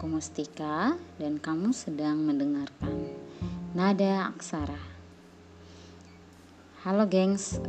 [0.00, 3.12] Aku Mustika dan kamu sedang mendengarkan
[3.76, 4.80] Nada Aksara.
[6.80, 7.60] Halo gengs,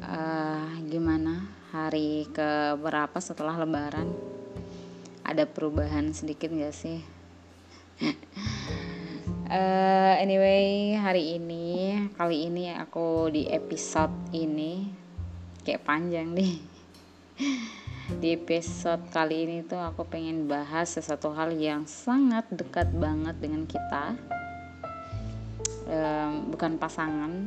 [0.00, 1.44] uh, gimana
[1.76, 4.08] hari ke berapa setelah Lebaran?
[5.20, 7.04] Ada perubahan sedikit gak sih?
[9.52, 14.88] uh, anyway, hari ini kali ini aku di episode ini
[15.60, 16.75] kayak panjang nih
[18.26, 23.62] di episode kali ini tuh aku pengen bahas sesuatu hal yang sangat dekat banget dengan
[23.70, 24.18] kita
[25.86, 27.46] um, bukan pasangan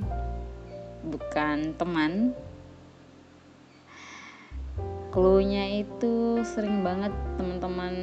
[1.04, 2.32] bukan teman
[5.12, 7.96] clue-nya itu sering banget teman-teman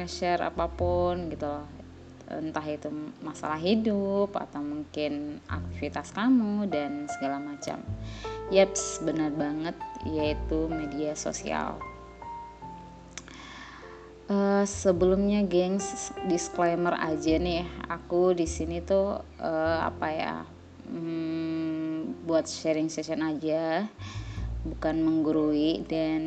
[0.00, 1.68] nge-share apa pun gitu loh
[2.32, 2.88] entah itu
[3.20, 7.78] masalah hidup atau mungkin aktivitas kamu dan segala macam.
[8.50, 11.78] Yaps, benar banget yaitu media sosial.
[14.56, 17.68] Uh, sebelumnya gengs disclaimer aja nih.
[17.92, 20.34] Aku di sini tuh uh, apa ya
[20.88, 23.84] hmm, buat sharing session aja.
[24.64, 26.22] Bukan menggurui dan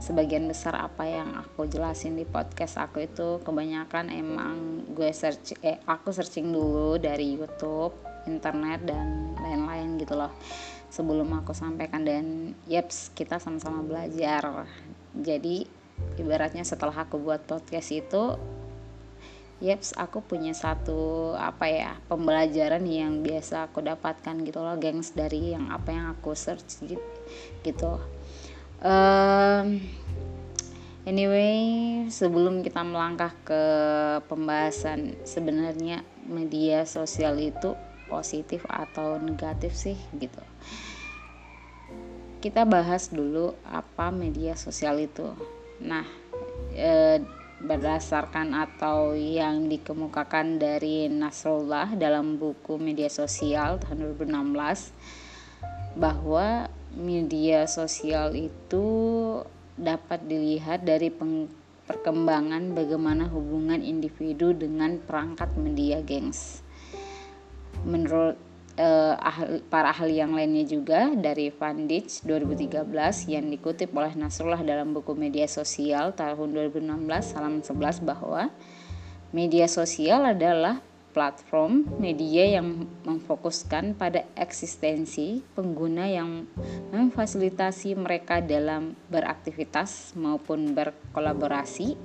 [0.00, 5.76] sebagian besar apa yang aku jelasin di podcast aku itu kebanyakan emang gue search eh
[5.84, 10.32] aku searching dulu dari YouTube, internet dan lain-lain gitu loh.
[10.88, 14.64] Sebelum aku sampaikan dan yeps kita sama-sama belajar.
[15.12, 15.84] Jadi
[16.16, 18.36] ibaratnya setelah aku buat podcast itu
[19.56, 25.56] yeps aku punya satu apa ya pembelajaran yang biasa aku dapatkan gitu loh gengs dari
[25.56, 26.84] yang apa yang aku search
[27.64, 27.92] gitu.
[28.84, 29.80] Um,
[31.08, 33.62] anyway sebelum kita melangkah ke
[34.28, 37.72] pembahasan sebenarnya media sosial itu
[38.12, 40.44] positif atau negatif sih gitu.
[42.44, 45.32] Kita bahas dulu apa media sosial itu
[45.80, 46.04] nah
[46.72, 47.20] e,
[47.56, 58.36] berdasarkan atau yang dikemukakan dari Nasrullah dalam buku media sosial tahun 2016 bahwa media sosial
[58.36, 58.84] itu
[59.76, 61.12] dapat dilihat dari
[61.86, 66.60] perkembangan bagaimana hubungan individu dengan perangkat media gengs.
[67.84, 68.40] Menurut
[68.76, 74.62] uh, ahli, para ahli yang lainnya juga dari Van Dijk 2013 yang dikutip oleh Nasrullah
[74.62, 78.52] dalam buku media sosial tahun 2016 halaman 11 bahwa
[79.32, 80.80] media sosial adalah
[81.16, 86.44] platform media yang memfokuskan pada eksistensi pengguna yang
[86.92, 91.96] memfasilitasi mereka dalam beraktivitas maupun berkolaborasi.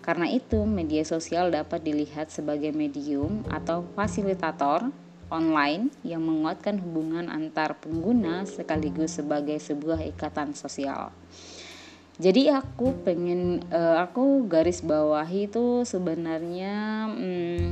[0.00, 4.88] Karena itu, media sosial dapat dilihat sebagai medium atau fasilitator
[5.34, 11.10] online yang menguatkan hubungan antar pengguna sekaligus sebagai sebuah ikatan sosial.
[12.14, 17.66] Jadi aku pengen uh, aku garis bawahi itu sebenarnya hmm,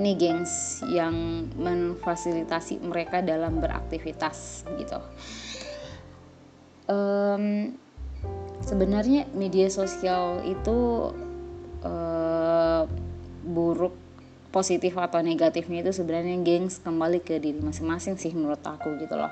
[0.00, 4.96] ini gengs yang memfasilitasi mereka dalam beraktivitas gitu
[6.90, 7.74] um,
[8.62, 11.10] sebenarnya media sosial itu
[11.82, 12.82] uh,
[13.46, 13.94] buruk
[14.56, 19.28] positif atau negatifnya itu sebenarnya gengs kembali ke diri masing-masing sih menurut aku gitu loh.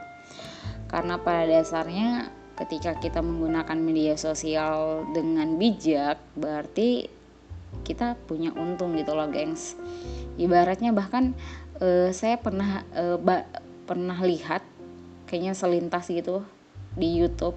[0.93, 2.29] Karena pada dasarnya
[2.61, 7.09] ketika kita menggunakan media sosial dengan bijak berarti
[7.89, 9.81] kita punya untung gitu loh gengs.
[10.37, 11.33] Ibaratnya bahkan
[11.81, 13.17] uh, saya pernah uh,
[13.89, 14.61] pernah lihat
[15.25, 16.45] kayaknya selintas gitu
[17.01, 17.57] di YouTube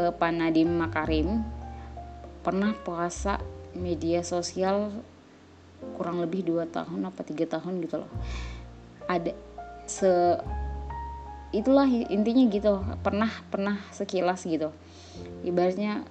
[0.00, 1.44] uh, Pak Nadim Makarim
[2.40, 3.36] pernah puasa
[3.76, 4.90] media sosial
[5.96, 8.12] kurang lebih dua tahun apa tiga tahun gitu loh.
[9.08, 9.32] Ada
[9.88, 10.38] se
[11.50, 14.70] itulah intinya gitu pernah pernah sekilas gitu.
[15.42, 16.06] Ibaratnya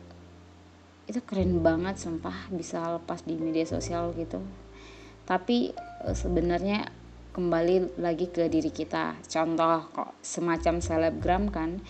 [1.09, 4.43] itu keren banget sumpah bisa lepas di media sosial gitu.
[5.25, 5.73] Tapi
[6.05, 6.85] e, sebenarnya
[7.33, 9.17] kembali lagi ke diri kita.
[9.25, 11.81] Contoh kok semacam selebgram kan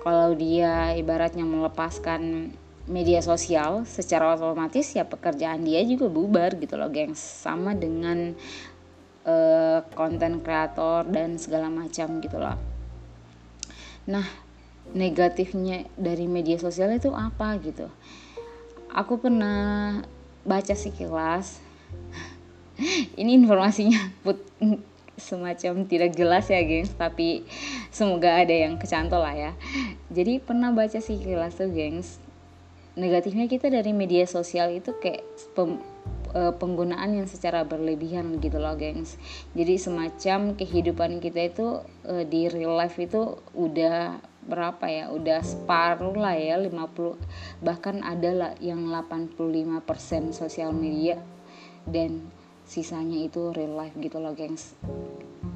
[0.00, 2.52] kalau dia ibaratnya melepaskan
[2.84, 7.20] media sosial secara otomatis ya pekerjaan dia juga bubar gitu loh gengs.
[7.20, 8.36] Sama dengan
[9.96, 12.60] konten uh, kreator dan segala macam gitu loh.
[14.04, 14.26] Nah
[14.92, 17.88] negatifnya dari media sosial itu apa gitu?
[18.92, 20.04] Aku pernah
[20.44, 21.64] baca sekilas
[23.20, 24.44] ini informasinya put
[25.14, 27.46] semacam tidak jelas ya gengs tapi
[27.88, 29.52] semoga ada yang kecantol lah ya.
[30.12, 32.23] Jadi pernah baca sih kelas tuh gengs
[32.94, 35.26] negatifnya kita dari media sosial itu kayak
[35.58, 35.82] pem,
[36.30, 39.18] e, penggunaan yang secara berlebihan gitu loh gengs.
[39.58, 41.66] Jadi semacam kehidupan kita itu
[42.06, 45.04] e, di real life itu udah berapa ya?
[45.10, 47.18] Udah separuh lah ya 50
[47.66, 51.18] bahkan ada lah yang 85% sosial media
[51.90, 52.30] dan
[52.64, 54.78] sisanya itu real life gitu loh gengs.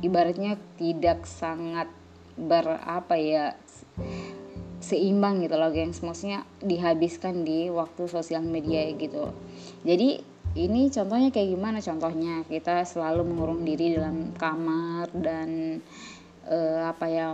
[0.03, 1.91] Ibaratnya tidak sangat
[2.39, 3.59] berapa ya
[4.89, 6.01] seimbang gitu loh gengs.
[6.01, 9.37] Maksudnya dihabiskan di waktu sosial media gitu.
[9.85, 10.25] Jadi
[10.57, 11.79] ini contohnya kayak gimana?
[11.85, 15.79] Contohnya kita selalu mengurung diri dalam kamar dan
[16.49, 17.27] uh, apa ya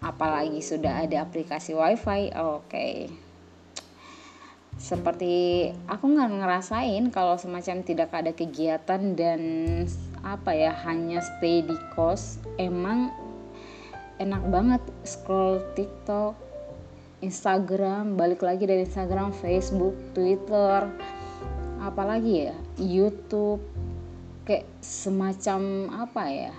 [0.00, 2.68] apalagi sudah ada aplikasi wifi oke.
[2.68, 3.12] Okay.
[4.74, 9.40] seperti aku nggak ngerasain kalau semacam tidak ada kegiatan dan
[10.26, 12.42] apa ya hanya stay di kos.
[12.58, 13.14] Emang
[14.18, 16.43] enak banget scroll TikTok
[17.24, 20.84] Instagram balik lagi dari Instagram Facebook Twitter
[21.80, 23.64] apalagi ya YouTube
[24.44, 26.54] kayak semacam apa ya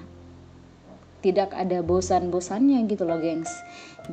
[1.26, 3.50] tidak ada bosan-bosannya gitu loh gengs.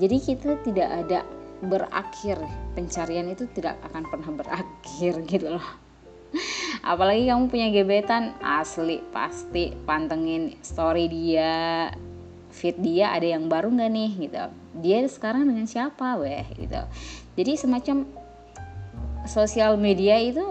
[0.00, 1.20] Jadi kita tidak ada
[1.60, 2.40] berakhir
[2.72, 5.69] pencarian itu tidak akan pernah berakhir gitu loh.
[6.81, 11.93] Apalagi kamu punya gebetan asli pasti pantengin story dia
[12.52, 14.44] feed dia ada yang baru nggak nih gitu.
[14.84, 16.81] Dia sekarang dengan siapa weh gitu.
[17.34, 17.96] Jadi semacam
[19.25, 20.44] sosial media itu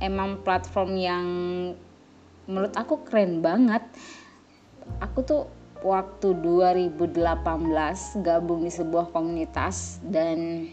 [0.00, 1.26] emang platform yang
[2.48, 3.84] menurut aku keren banget.
[5.04, 5.44] Aku tuh
[5.84, 7.20] waktu 2018
[8.24, 10.70] gabung di sebuah komunitas dan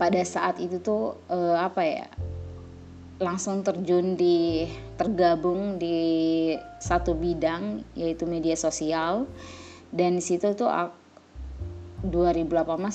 [0.00, 2.08] pada saat itu tuh uh, apa ya
[3.18, 9.26] langsung terjun di tergabung di satu bidang yaitu media sosial.
[9.90, 12.46] Dan di situ tuh 2018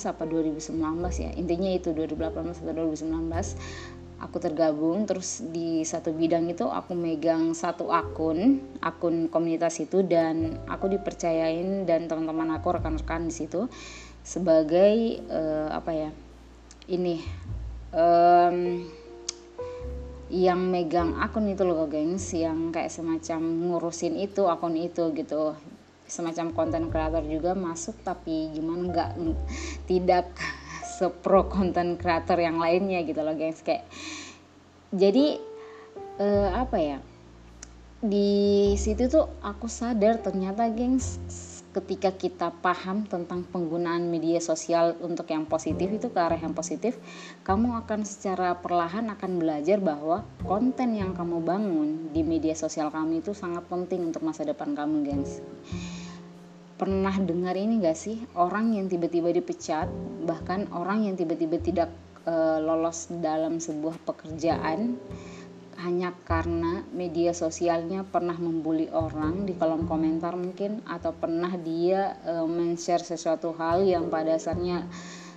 [0.08, 0.72] apa 2019
[1.20, 1.30] ya.
[1.36, 5.04] Intinya itu 2018 atau 2019 aku tergabung.
[5.04, 10.00] Terus di satu bidang itu aku megang satu akun akun komunitas itu.
[10.00, 13.68] Dan aku dipercayain dan teman-teman aku rekan-rekan di situ
[14.24, 16.10] sebagai uh, apa ya
[16.88, 17.20] ini
[17.92, 18.88] um,
[20.34, 25.54] yang megang akun itu loh gengs yang kayak semacam ngurusin itu akun itu gitu.
[26.10, 29.10] Semacam konten kreator juga masuk tapi gimana nggak
[29.86, 30.26] tidak
[30.98, 33.86] sepro konten kreator yang lainnya gitu loh guys kayak
[34.90, 35.38] jadi
[36.18, 36.98] uh, apa ya
[38.04, 41.16] di situ tuh aku sadar ternyata gengs
[41.74, 46.94] ketika kita paham tentang penggunaan media sosial untuk yang positif itu ke arah yang positif
[47.42, 53.26] kamu akan secara perlahan akan belajar bahwa konten yang kamu bangun di media sosial kamu
[53.26, 55.42] itu sangat penting untuk masa depan kamu gengs.
[56.78, 58.22] Pernah dengar ini gak sih?
[58.34, 59.90] Orang yang tiba-tiba dipecat
[60.26, 61.90] bahkan orang yang tiba-tiba tidak
[62.26, 64.98] e, lolos dalam sebuah pekerjaan
[65.84, 72.40] hanya karena media sosialnya pernah membuli orang di kolom komentar mungkin atau pernah dia e,
[72.48, 74.88] men-share sesuatu hal yang pada dasarnya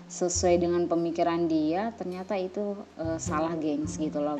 [0.08, 4.40] sesuai dengan pemikiran dia ternyata itu e, salah gengs gitu loh.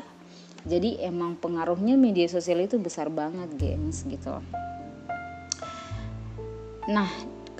[0.64, 4.40] Jadi emang pengaruhnya media sosial itu besar banget gengs gitu.
[6.88, 7.08] Nah,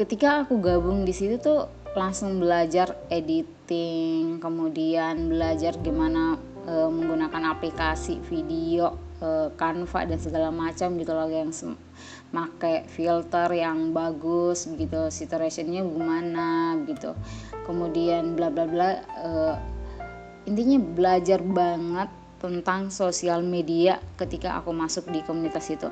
[0.01, 8.21] ketika aku gabung di situ tuh langsung belajar editing, kemudian belajar gimana e, menggunakan aplikasi
[8.29, 11.49] video, e, Canva dan segala macam gitu loh yang
[12.29, 17.17] pakai filter yang bagus gitu, saturationnya gimana gitu.
[17.65, 19.31] Kemudian bla bla bla e,
[20.45, 22.09] intinya belajar banget
[22.39, 25.91] tentang sosial media ketika aku masuk di komunitas itu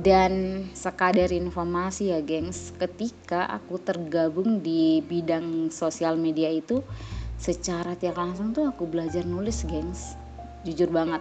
[0.00, 6.80] dan sekadar informasi ya gengs ketika aku tergabung di bidang sosial media itu
[7.44, 10.16] secara tiap langsung tuh aku belajar nulis gengs.
[10.64, 11.20] Jujur banget.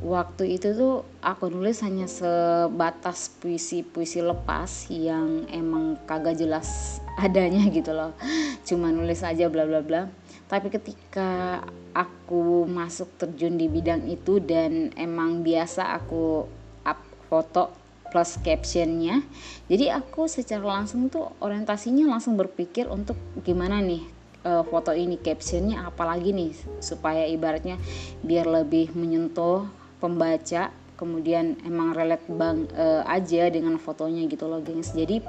[0.00, 7.92] Waktu itu tuh aku nulis hanya sebatas puisi-puisi lepas yang emang kagak jelas adanya gitu
[7.92, 8.16] loh.
[8.64, 10.08] Cuma nulis aja bla bla bla.
[10.48, 11.60] Tapi ketika
[11.92, 16.48] aku masuk terjun di bidang itu dan emang biasa aku
[16.88, 17.76] up foto
[18.10, 19.22] plus captionnya
[19.70, 23.14] jadi aku secara langsung tuh orientasinya langsung berpikir untuk
[23.46, 24.02] gimana nih
[24.44, 26.52] uh, foto ini captionnya apalagi nih?
[26.80, 27.76] Supaya ibaratnya
[28.24, 29.68] biar lebih menyentuh
[30.00, 34.92] pembaca kemudian emang relate bang uh, aja dengan fotonya gitu loh gengs.
[34.92, 35.24] Jadi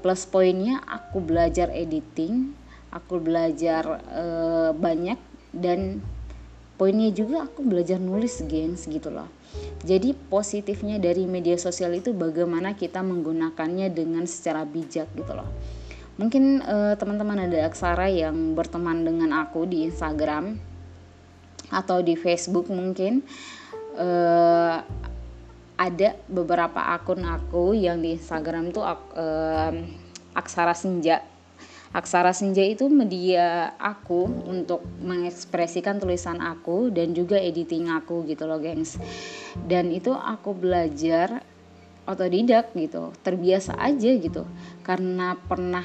[0.00, 2.54] plus poinnya aku belajar editing
[2.90, 5.18] aku belajar uh, banyak
[5.54, 6.02] dan
[6.78, 9.26] poinnya juga aku belajar nulis gengs gitu loh.
[9.82, 15.50] Jadi positifnya dari media sosial itu bagaimana kita menggunakannya dengan secara bijak gitu loh
[16.20, 20.60] mungkin uh, teman-teman ada aksara yang berteman dengan aku di Instagram
[21.72, 23.24] atau di Facebook mungkin.
[23.96, 24.84] Uh,
[25.80, 29.72] ada beberapa akun aku yang di Instagram tuh uh,
[30.36, 31.24] aksara senja.
[31.90, 38.62] Aksara Senja itu media aku untuk mengekspresikan tulisan aku dan juga editing aku gitu loh
[38.62, 38.94] gengs.
[39.66, 41.42] Dan itu aku belajar
[42.06, 44.46] otodidak gitu terbiasa aja gitu.
[44.86, 45.82] Karena pernah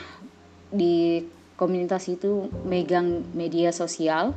[0.76, 4.36] di komunitas itu megang media sosial.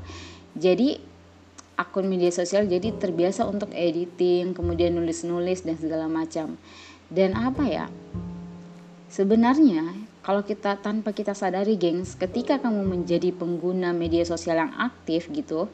[0.54, 0.98] Jadi
[1.78, 6.58] akun media sosial jadi terbiasa untuk editing kemudian nulis-nulis dan segala macam.
[7.10, 7.86] Dan apa ya?
[9.08, 15.32] Sebenarnya kalau kita tanpa kita sadari gengs ketika kamu menjadi pengguna media sosial yang aktif
[15.32, 15.72] gitu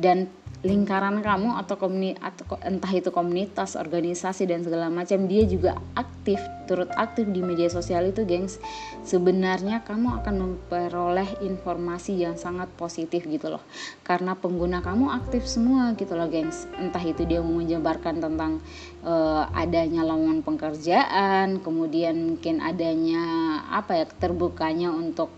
[0.00, 5.80] dan lingkaran kamu atau komunitas atau entah itu komunitas, organisasi dan segala macam dia juga
[5.96, 6.36] aktif,
[6.68, 8.60] turut aktif di media sosial itu, gengs.
[9.00, 13.64] Sebenarnya kamu akan memperoleh informasi yang sangat positif gitu loh.
[14.04, 16.68] Karena pengguna kamu aktif semua gitu loh, gengs.
[16.76, 18.60] Entah itu dia mau menyebarkan tentang
[19.00, 23.24] uh, adanya lowongan pekerjaan, kemudian mungkin adanya
[23.72, 25.32] apa ya terbukanya untuk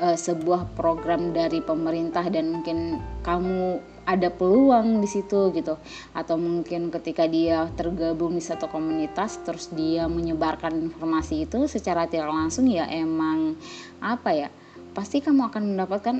[0.00, 5.80] uh, sebuah program dari pemerintah dan mungkin kamu ada peluang di situ gitu.
[6.12, 12.30] Atau mungkin ketika dia tergabung di satu komunitas terus dia menyebarkan informasi itu secara tidak
[12.30, 13.56] langsung ya emang
[14.00, 14.48] apa ya
[14.94, 16.16] pasti kamu akan mendapatkan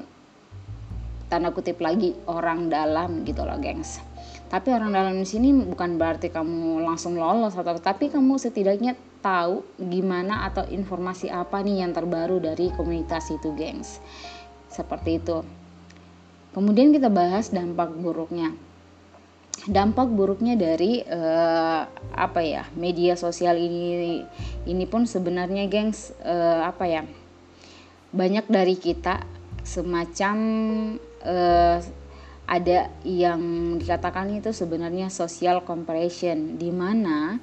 [1.29, 4.03] tanda kutip lagi orang dalam gitu loh gengs.
[4.49, 9.65] Tapi orang dalam di sini bukan berarti kamu langsung lolos atau tapi kamu setidaknya tahu
[9.81, 13.99] gimana atau informasi apa nih yang terbaru dari komunitas itu gengs.
[14.69, 15.64] Seperti itu
[16.55, 18.55] Kemudian kita bahas dampak buruknya.
[19.67, 21.83] Dampak buruknya dari uh,
[22.15, 24.23] apa ya media sosial ini
[24.67, 27.03] ini pun sebenarnya gengs uh, apa ya
[28.15, 29.25] banyak dari kita
[29.67, 30.37] semacam
[31.27, 31.79] uh,
[32.45, 37.41] ada yang dikatakan itu sebenarnya social compression di mana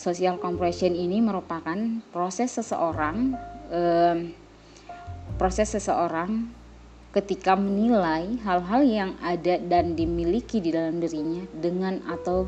[0.00, 1.76] social compression ini merupakan
[2.08, 3.36] proses seseorang
[3.68, 4.16] uh,
[5.36, 6.57] proses seseorang
[7.18, 12.46] ketika menilai hal-hal yang ada dan dimiliki di dalam dirinya dengan atau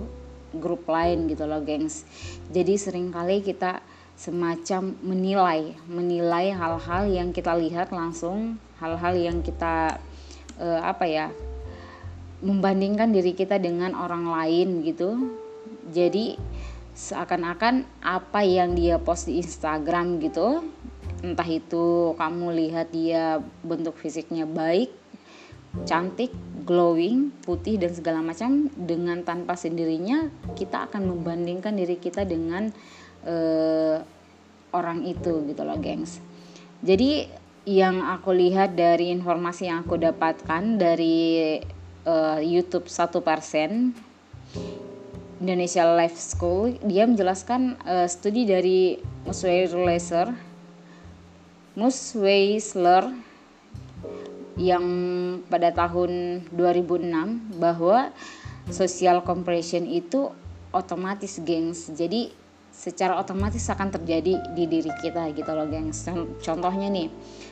[0.54, 2.06] grup lain gitu loh gengs.
[2.54, 3.82] Jadi sering kali kita
[4.14, 9.96] semacam menilai menilai hal-hal yang kita lihat langsung hal-hal yang kita
[10.60, 11.26] uh, apa ya
[12.44, 15.34] membandingkan diri kita dengan orang lain gitu.
[15.90, 16.38] Jadi
[16.94, 20.68] seakan-akan apa yang dia post di Instagram gitu
[21.20, 24.92] entah itu kamu lihat dia bentuk fisiknya baik
[25.86, 26.34] cantik
[26.66, 30.26] glowing putih dan segala macam dengan tanpa sendirinya
[30.58, 32.74] kita akan membandingkan diri kita dengan
[33.22, 34.02] uh,
[34.74, 36.18] orang itu gitu loh gengs.
[36.82, 37.26] Jadi
[37.68, 41.60] yang aku lihat dari informasi yang aku dapatkan dari
[42.08, 43.94] uh, YouTube satu persen
[45.38, 50.49] Indonesia Life School dia menjelaskan uh, studi dari Musway Laser
[51.78, 53.14] Mus Weisler
[54.58, 54.84] yang
[55.46, 58.10] pada tahun 2006 bahwa
[58.68, 60.34] social compression itu
[60.74, 61.90] otomatis gengs.
[61.94, 62.34] Jadi
[62.70, 66.06] secara otomatis akan terjadi di diri kita gitu loh gengs.
[66.42, 67.06] Contohnya nih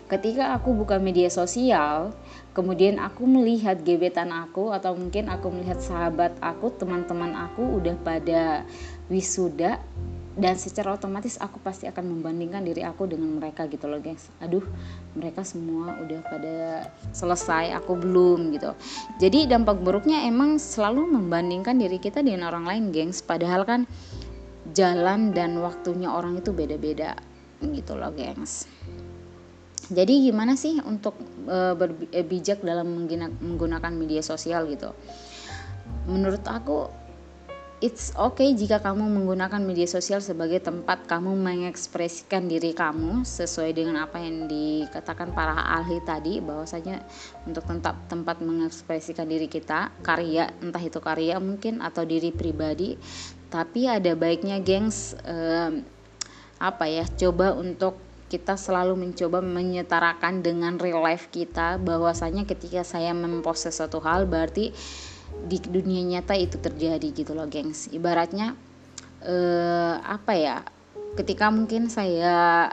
[0.09, 2.17] ketika aku buka media sosial
[2.57, 8.65] kemudian aku melihat gebetan aku atau mungkin aku melihat sahabat aku teman-teman aku udah pada
[9.13, 9.79] wisuda
[10.39, 14.63] dan secara otomatis aku pasti akan membandingkan diri aku dengan mereka gitu loh guys aduh
[15.19, 16.57] mereka semua udah pada
[17.11, 18.71] selesai aku belum gitu.
[19.19, 23.19] Jadi dampak buruknya emang selalu membandingkan diri kita dengan orang lain gengs.
[23.25, 23.81] Padahal kan
[24.73, 27.19] jalan dan waktunya orang itu beda-beda
[27.59, 28.71] gitu loh gengs.
[29.89, 31.17] Jadi gimana sih untuk
[31.49, 33.09] e, berbijak dalam
[33.41, 34.93] menggunakan media sosial gitu?
[36.05, 36.93] Menurut aku
[37.79, 44.03] It's okay jika kamu menggunakan media sosial sebagai tempat kamu mengekspresikan diri kamu sesuai dengan
[44.03, 47.07] apa yang dikatakan para ahli tadi bahwasanya
[47.47, 52.99] untuk tempat tempat mengekspresikan diri kita karya entah itu karya mungkin atau diri pribadi
[53.47, 55.79] tapi ada baiknya gengs eh,
[56.59, 57.95] apa ya coba untuk
[58.27, 64.75] kita selalu mencoba menyetarakan dengan real life kita bahwasanya ketika saya mempost sesuatu hal berarti
[65.47, 67.87] di dunia nyata itu terjadi gitu loh gengs.
[67.93, 68.57] Ibaratnya
[69.23, 70.57] eh, apa ya
[71.15, 72.71] ketika mungkin saya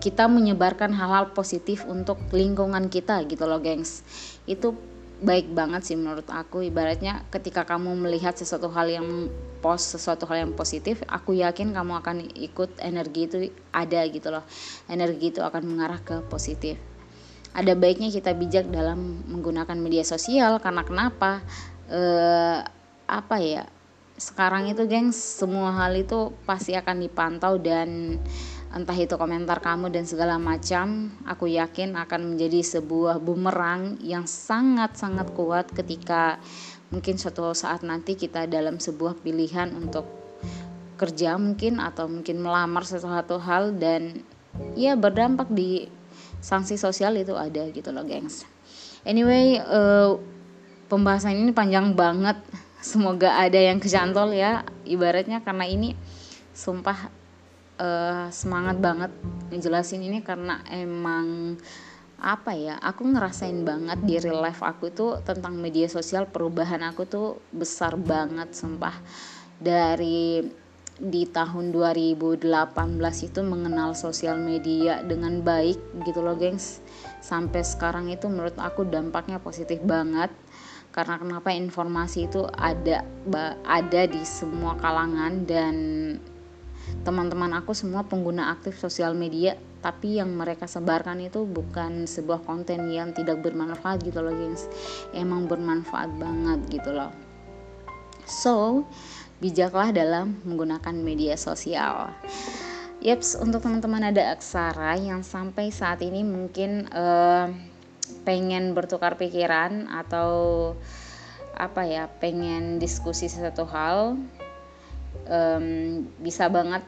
[0.00, 4.04] kita menyebarkan hal-hal positif untuk lingkungan kita gitu loh gengs.
[4.44, 4.76] Itu
[5.20, 6.64] baik banget sih menurut aku.
[6.64, 9.28] Ibaratnya ketika kamu melihat sesuatu hal yang
[9.60, 13.36] post sesuatu hal yang positif aku yakin kamu akan ikut energi itu
[13.72, 14.44] ada gitu loh.
[14.88, 16.89] Energi itu akan mengarah ke positif
[17.50, 20.62] ada baiknya kita bijak dalam menggunakan media sosial.
[20.62, 21.42] Karena kenapa?
[21.90, 22.58] Eh,
[23.10, 23.66] apa ya?
[24.20, 28.20] Sekarang itu gengs semua hal itu pasti akan dipantau dan
[28.70, 35.34] entah itu komentar kamu dan segala macam, aku yakin akan menjadi sebuah bumerang yang sangat-sangat
[35.34, 36.38] kuat ketika
[36.94, 40.06] mungkin suatu saat nanti kita dalam sebuah pilihan untuk
[40.98, 44.22] kerja mungkin atau mungkin melamar sesuatu hal dan
[44.76, 45.88] ya berdampak di
[46.40, 48.44] sanksi sosial itu ada gitu loh, gengs.
[49.04, 50.20] Anyway, uh,
[50.88, 52.40] pembahasan ini panjang banget.
[52.80, 55.92] Semoga ada yang kecantol ya, ibaratnya karena ini
[56.56, 57.12] sumpah
[57.80, 59.12] uh, semangat banget
[59.48, 61.56] ngejelasin ini karena emang
[62.20, 67.08] apa ya aku ngerasain banget di real life aku tuh tentang media sosial perubahan aku
[67.08, 68.92] tuh besar banget sumpah
[69.56, 70.44] dari
[71.00, 72.44] di tahun 2018
[73.24, 76.84] itu mengenal sosial media dengan baik gitu loh gengs.
[77.24, 80.28] Sampai sekarang itu menurut aku dampaknya positif banget.
[80.92, 83.06] Karena kenapa informasi itu ada
[83.64, 85.74] ada di semua kalangan dan
[87.06, 89.56] teman-teman aku semua pengguna aktif sosial media.
[89.80, 94.68] Tapi yang mereka sebarkan itu bukan sebuah konten yang tidak bermanfaat gitu loh guys
[95.16, 97.08] emang bermanfaat banget gitu loh.
[98.28, 98.84] So
[99.40, 102.12] bijaklah dalam menggunakan media sosial.
[103.00, 107.48] Yaps, untuk teman-teman ada aksara yang sampai saat ini mungkin uh,
[108.28, 110.76] pengen bertukar pikiran atau
[111.56, 114.20] apa ya, pengen diskusi sesuatu hal
[115.24, 115.66] um,
[116.20, 116.84] bisa banget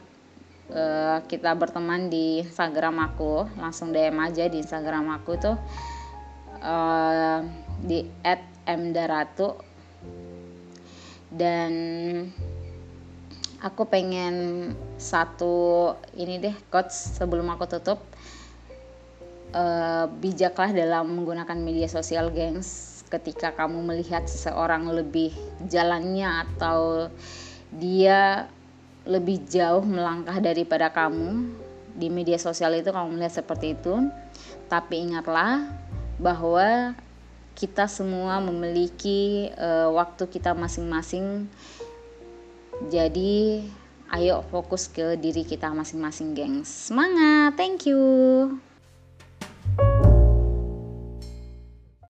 [0.69, 3.49] uh, kita berteman di Instagram aku.
[3.57, 5.57] Langsung DM aja di Instagram aku tuh
[6.61, 7.39] uh,
[7.81, 8.05] di
[8.69, 9.72] @mdaratu
[11.33, 11.71] dan
[13.57, 14.69] aku pengen
[15.01, 17.99] satu ini deh coach sebelum aku tutup.
[19.53, 25.29] Uh, bijaklah dalam menggunakan media sosial gengs ketika kamu melihat seseorang lebih
[25.69, 27.05] jalannya atau
[27.69, 28.49] dia
[29.05, 31.53] lebih jauh melangkah daripada kamu.
[31.93, 34.09] Di media sosial itu kamu melihat seperti itu.
[34.65, 35.69] Tapi ingatlah
[36.17, 36.97] bahwa
[37.53, 41.47] kita semua memiliki uh, waktu kita masing-masing.
[42.89, 43.63] Jadi
[44.13, 46.89] ayo fokus ke diri kita masing-masing gengs.
[46.89, 48.72] Semangat thank you